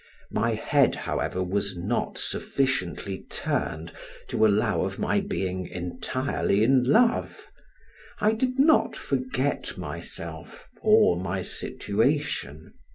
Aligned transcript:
My 0.31 0.55
head, 0.55 0.95
however, 0.95 1.43
was 1.43 1.77
not 1.77 2.17
sufficiently 2.17 3.27
turned 3.29 3.91
to 4.29 4.47
allow 4.47 4.81
of 4.83 4.97
my 4.97 5.19
being 5.19 5.67
entirely 5.67 6.63
in 6.63 6.83
love; 6.85 7.45
I 8.19 8.33
did 8.33 8.57
not 8.57 8.95
forget 8.95 9.77
myself, 9.77 10.67
or 10.81 11.17
my 11.19 11.43
situation. 11.43 12.73